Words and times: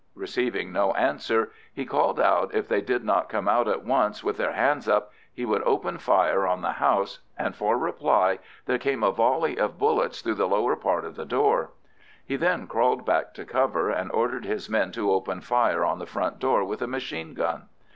Receiving 0.15 0.71
no 0.71 0.93
answer, 0.95 1.51
he 1.71 1.85
called 1.85 2.19
out 2.19 2.49
that 2.53 2.57
if 2.57 2.67
they 2.67 2.81
did 2.81 3.03
not 3.03 3.29
come 3.29 3.47
out 3.47 3.67
at 3.67 3.83
once 3.85 4.23
with 4.23 4.35
their 4.37 4.53
hands 4.53 4.87
up, 4.87 5.11
he 5.31 5.45
would 5.45 5.61
open 5.61 5.99
fire 5.99 6.47
on 6.47 6.63
the 6.63 6.71
house, 6.71 7.19
and 7.37 7.55
for 7.55 7.77
reply 7.77 8.39
there 8.65 8.79
came 8.79 9.03
a 9.03 9.11
volley 9.11 9.57
of 9.59 9.77
bullets 9.77 10.23
through 10.23 10.33
the 10.33 10.47
lower 10.49 10.75
part 10.75 11.05
of 11.05 11.13
the 11.15 11.23
door. 11.25 11.69
He 12.25 12.35
then 12.35 12.65
crawled 12.65 13.05
back 13.05 13.35
to 13.35 13.45
cover, 13.45 13.91
and 13.91 14.11
ordered 14.11 14.45
his 14.45 14.67
men 14.71 14.91
to 14.93 15.11
open 15.11 15.39
fire 15.39 15.85
on 15.85 15.99
the 15.99 16.07
front 16.07 16.39
door 16.39 16.63
with 16.63 16.81
a 16.81 16.87
machine 16.87 17.35
gun. 17.35 17.69